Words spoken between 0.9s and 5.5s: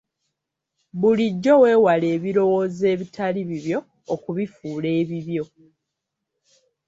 Bulijjo weewale ebirowoozo ebitali bibyo okubifuula ebibyo.